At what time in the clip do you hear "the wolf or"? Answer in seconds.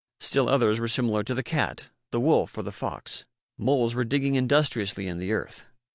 2.09-2.63